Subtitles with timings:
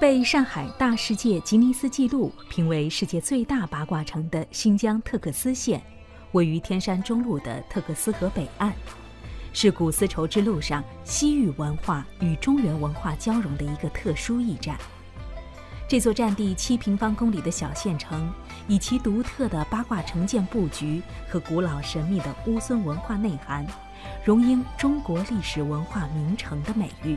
[0.00, 5.80] 被上海大世界吉尼斯纪录评为世界最大八卦城的新疆特克斯县，
[6.32, 8.72] 位于天山中路的特克斯河北岸，
[9.52, 14.76] 是古丝绸之路上西域文化与中原文化交融的一个特殊驿站。
[15.88, 18.32] 这座占地七平方公里的小县城，
[18.66, 23.64] 以其独特的八卦城建布局和古老神秘的乌孙文化内涵，
[24.24, 27.16] 荣膺“中国历史文化名城”的美誉。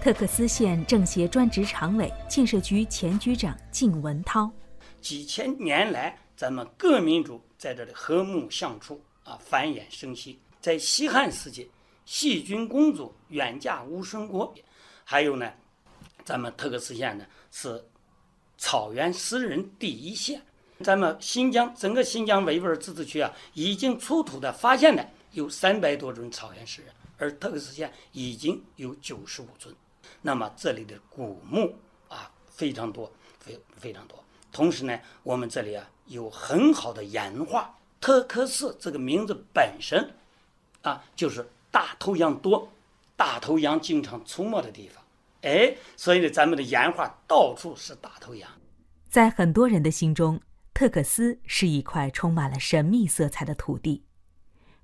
[0.00, 4.48] 特克斯县政协专职常委、建设局前局长靳文涛：
[5.00, 10.38] 几千年来，咱们各民族在这里和睦相处啊，繁衍生息。
[10.60, 11.68] 在西汉时期，
[12.04, 14.54] 细菌公主远嫁乌孙国，
[15.04, 15.52] 还有呢，
[16.24, 17.84] 咱们特克斯县呢是
[18.56, 20.40] 草原诗人第一县。
[20.80, 29.74] 咱们新疆整个新疆维吾尔自治区啊，已经出土的发现的有三百多尊草原诗人，而特克斯县已经有九十五尊。
[30.22, 31.74] 那么这里的古墓
[32.08, 34.22] 啊非常多，非非常多。
[34.52, 37.74] 同时呢，我们这里啊有很好的岩画。
[38.00, 40.14] 特克斯这个名字本身
[40.82, 42.68] 啊就是大头羊多，
[43.16, 45.02] 大头羊经常出没的地方。
[45.42, 48.50] 哎，所以呢，咱们的岩画到处是大头羊。
[49.08, 50.40] 在很多人的心中，
[50.74, 54.04] 特克斯是一块充满了神秘色彩的土地，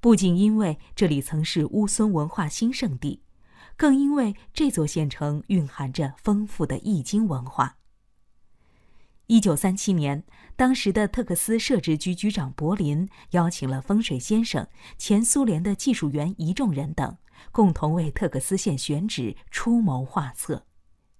[0.00, 3.22] 不仅因为这里曾是乌孙文化兴盛地。
[3.78, 7.76] 更因为这座县城蕴含着丰富的易经文化。
[9.28, 10.24] 一九三七年，
[10.56, 14.66] 当时的特克斯设置局局长柏林邀请了风水先生、
[14.98, 17.16] 前苏联的技术员一众人等，
[17.52, 20.66] 共同为特克斯县选址出谋划策。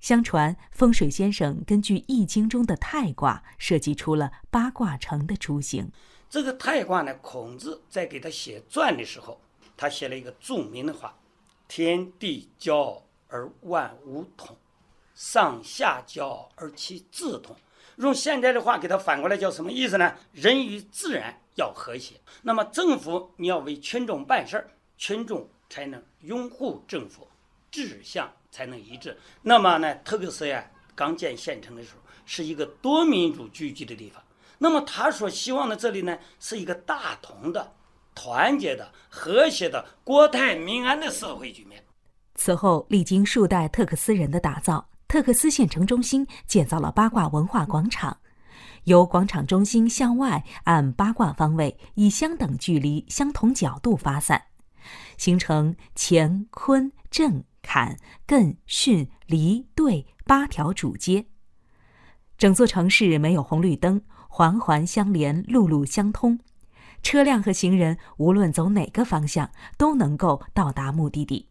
[0.01, 5.93] 相传，风水先生根据易经中的太卦，设计出了八卦城的雏形。
[6.29, 9.41] 这个太卦呢，孔子在给他写传的时候，
[9.77, 11.15] 他写了一个著名的话。
[11.69, 14.57] 天地交而万物通，
[15.15, 17.55] 上下交而其自统。
[17.97, 20.15] 用现在的话给它反过来叫什么意思呢？
[20.33, 22.15] 人与自然要和谐。
[22.43, 27.29] 那么政府你要为群众办事儿，群众才能拥护政府，
[27.71, 29.17] 志向才能一致。
[29.43, 34.23] 那么呢，特克斯呀刚建县城的时候是一个多民族聚集的地方。
[34.59, 37.75] 那么他所希望的这里呢是一个大同的。
[38.19, 41.81] 团结的、和谐的、国泰民安的社会局面。
[42.35, 48.19] 此后，历经数代特克斯人的打造，特克斯县城中心建造了八卦文化广场，
[48.85, 54.43] 由广场中心向外按八卦方位，以相等距离、相同角度发散，
[55.17, 57.97] 形成乾、坤、震、坎、
[58.27, 61.25] 艮、巽、离、兑八条主街。
[62.37, 66.39] 整座城市没有红绿灯，环环相连，路路相通。
[67.09, 71.49] 车辆和行人无论走哪个方向都能够到达目的地。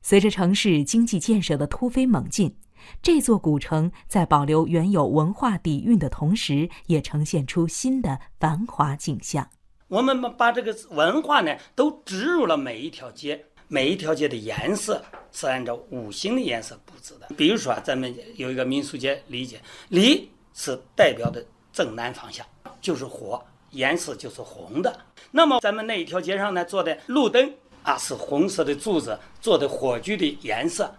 [0.00, 2.56] 随着城市经济建设的突飞猛进，
[3.02, 9.50] 这座古城在保留原有文化底蕴的同时，也呈现出新的繁华景象。
[9.88, 17.28] 我们把这个文化呢，都植入了每一条街，每一条街的颜色是按照五行的颜色布置的。
[17.36, 19.60] 比如说，咱们有一个民俗街，理解
[19.90, 22.46] 离是代表的正南方向，
[22.80, 23.44] 就是火。
[23.74, 25.00] 颜色就是红的。
[25.30, 27.52] 那么咱们那一条街上呢，做的路灯
[27.82, 30.96] 啊，是红色的柱子做的火炬的颜色。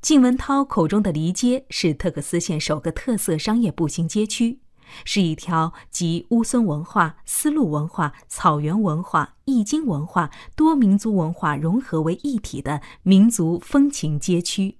[0.00, 4.60] 靳文涛口中的离街是特克斯县首个特色商业步行街区，
[5.04, 14.76] 是一条集乌孙文化、丝路文化、草原文化、易经文化、多民族文化融合为一体的民族风情街区。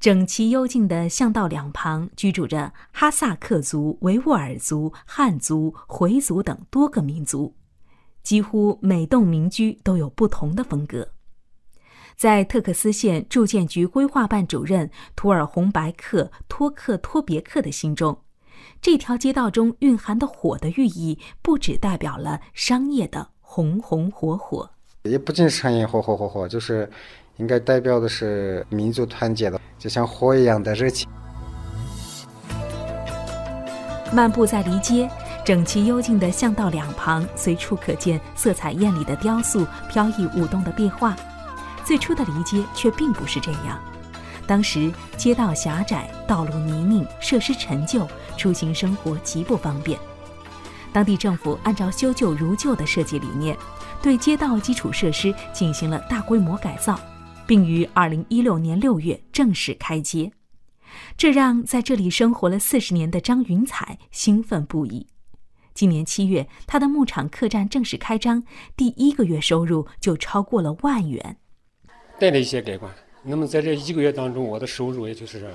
[0.00, 7.56] 整齐幽静的巷道两旁居住着哈萨克族、维吾尔族、汉族、回族等多个民族，
[8.22, 11.08] 几乎每栋民居都有不同的风格。
[12.16, 18.16] 在特克斯县住建局规划办主任图尔洪白克托克托别克的心中，
[18.80, 24.70] 这条街道中蕴含的火的寓意，不只代表了商业的红红火火，
[25.02, 26.88] 也不仅是商业火火火火，就是。
[27.38, 31.08] 应该代表的是民族团结的，就像火一样的热情。
[34.12, 35.08] 漫步在离街，
[35.44, 41.14] 整齐幽静的巷道两旁，随处可见色彩艳丽的雕塑、飘逸舞动的壁画。
[41.84, 43.78] 最初的离街却并不是这样，
[44.46, 48.06] 当时街道狭窄，道路泥泞，设施陈旧，
[48.36, 49.98] 出行生活极不方便。
[50.92, 53.56] 当地政府按照修旧如旧的设计理念，
[54.02, 56.98] 对街道基础设施进行了大规模改造。
[57.48, 60.30] 并于二零一六年六月正式开街，
[61.16, 65.06] 这让在这里生活了四十年的张云彩兴奋不已。
[65.72, 68.44] 今年七月，他的牧场客栈正式开张，
[68.76, 71.38] 第一个月收入就超过了万元。
[72.18, 72.92] 带来一些改观，
[73.22, 75.50] 那么在这一个月当中，我的收入也就是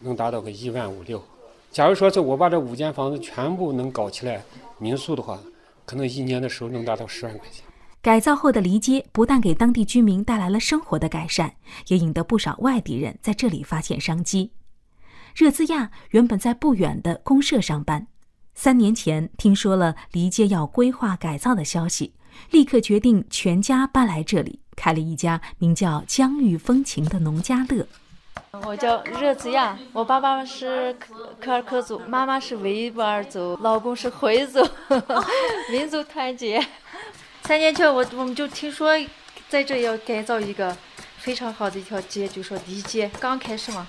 [0.00, 1.22] 能达到个一万五六。
[1.70, 4.42] 假如说是我把这五间房子全部能搞起来
[4.78, 5.38] 民宿的话，
[5.84, 7.62] 可能一年的收入能达到十万块钱。
[8.02, 11.52] 改造后的离街不但给当地居民带来了生活的改善，
[11.88, 14.50] 也引得不少外地人在这里发现商机。
[15.34, 18.06] 热兹亚原本在不远的公社上班，
[18.54, 22.14] 三年前听说了离街要规划改造的消息，
[22.50, 27.86] 立刻决定全家搬来这里，开了一家名叫“疆域风情”的农家乐。
[28.64, 30.96] 我叫热子亚，我爸爸是
[31.38, 34.66] 柯尔克族，妈妈是维吾尔族，老公是回族，
[35.70, 36.66] 民族团结。
[37.50, 38.92] 三年前我我们就听说
[39.48, 40.72] 在这要改造一个
[41.16, 43.88] 非常好的一条街，就说梨街刚开始嘛，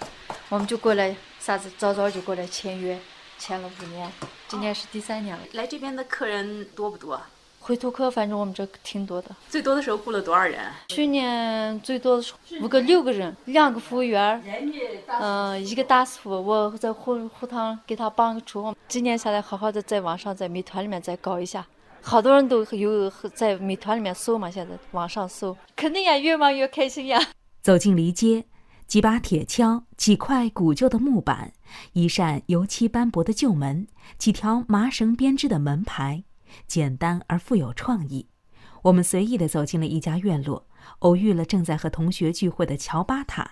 [0.49, 2.99] 我们就过来，啥子早早就过来签约，
[3.37, 4.11] 签了五年，
[4.47, 5.43] 今年是第三年了。
[5.51, 7.21] 来这边的客人多不多？
[7.59, 10.59] 回头客反正我们这挺多的，最多的时候雇了多少人？
[10.87, 14.43] 去年最多的时候五个六个人，两个服务员，
[15.05, 18.75] 嗯，一个大师傅，我在后后堂给他帮个厨。
[18.87, 21.63] 今年下来好好的在网上在美团里面再搞一下，
[22.01, 27.19] 好多人都有在美团里面搜嘛，现在网上搜，肯定呀，越忙越开心呀。
[27.61, 28.45] 走进离街，
[28.87, 31.53] 几把铁锹，几块古旧的木板，
[31.93, 33.87] 一扇油漆斑驳的旧门，
[34.17, 36.23] 几条麻绳编织的门牌。
[36.67, 38.27] 简单而富有创意。
[38.81, 40.65] 我们随意地走进了一家院落，
[40.99, 43.49] 偶遇了正在和同学聚会的乔巴塔。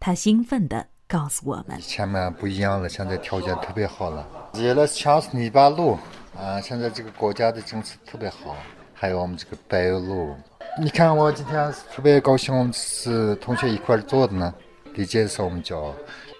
[0.00, 5.98] 他兴奋地告诉我们：“前面不一样了，现在条件特别好了，接了强泥巴路
[6.38, 6.60] 啊！
[6.60, 8.56] 现在这个国家的政策特别好，
[8.94, 10.36] 还有我们这个柏油路。
[10.80, 14.54] 你看我今天特别高兴，我们是同学一块儿做的呢。
[14.94, 15.94] 理解的时候我们叫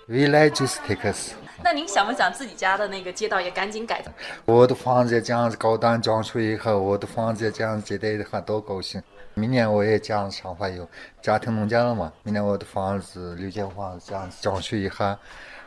[0.06, 4.12] 未来就是 takes。”那您想不想自己家的那个街道也赶紧改造？
[4.44, 9.02] 我的房子这样子高档装修以后，我的房子这样接待的话多高兴！
[9.34, 10.88] 明年我也这样想法有
[11.20, 12.12] 家庭农家了嘛？
[12.22, 15.18] 明年我的房子六间房子这样子装修一下，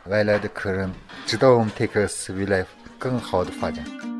[0.05, 0.89] 外来的客人
[1.25, 2.65] 知道我们泰克斯未来
[2.97, 4.10] 更好的发展。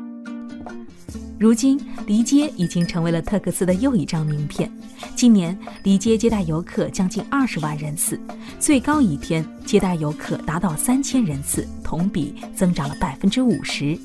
[1.42, 4.70] 如今，梨街已经成为了特克斯的又一张名片。
[5.16, 8.16] 今年，梨街接待游客将近二十万人次，
[8.60, 13.98] 最高一天接待游客达到三千人次，同比增长了百分之五十。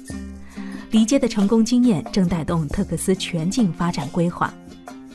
[0.89, 4.51] 梨街的成功经验正带动特克斯全境发展规划。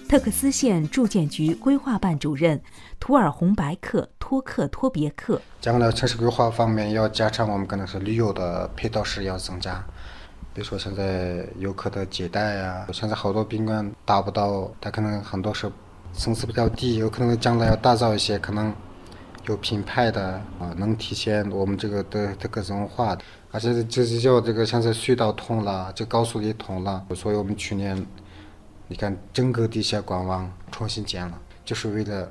[0.08, 2.62] 特克斯县住建局规划办主任
[3.00, 9.84] 图尔洪白克托克托别克，将来城市规划方面要加强，我们可能是旅游的配套是要增加。
[10.54, 15.70] 比如说现在游客的接待呀，现在好多宾馆达不到，它可能很多是
[16.12, 18.74] 层次比较低，有可能将来要打造一些可能
[19.46, 23.22] 有品牌的啊，能体现我们这个的这个文化的。
[23.50, 28.06] 而且这是叫这个现在隧道通了，这高速也通了，所以我们去年
[28.88, 32.30] 你看整个地下管网重新建了，就是为了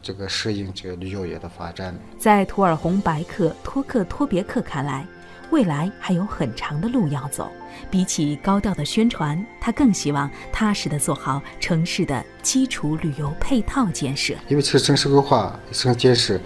[0.00, 1.94] 这个适应这个旅游业的发展。
[2.18, 5.06] 在图尔洪白克托克托别克看来。
[5.50, 7.50] 未来还有很长的路要走，
[7.90, 14.34] 比起高调的宣传，他更希望踏实的做好城市的基础旅游配套建设。
[14.48, 16.38] 因为其实城市规划、城市建设，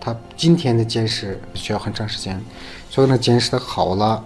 [0.00, 2.40] 它今天的建设需要很长时间，
[2.88, 4.24] 所以呢，建设的好了，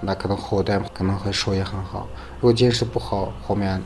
[0.00, 2.06] 那可能后代可能会收益很好；
[2.36, 3.82] 如果建设不好，后面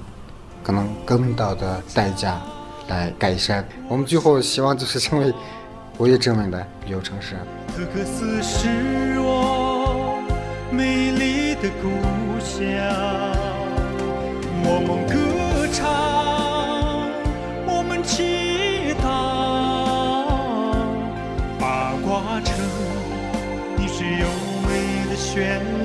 [0.62, 2.40] 可能更大的代价
[2.88, 3.66] 来改善。
[3.88, 5.33] 我们最后希望就是成为
[5.96, 7.37] 国际知名的旅游城市。
[7.68, 8.68] 特克斯是
[9.20, 10.22] 我
[10.70, 11.88] 美丽的故
[12.40, 12.58] 乡，
[14.64, 15.14] 我们歌
[15.72, 15.82] 唱，
[17.66, 19.06] 我们祈祷，
[21.61, 22.56] 八卦城，
[23.76, 24.26] 你是优
[24.66, 24.70] 美
[25.08, 25.81] 的旋律。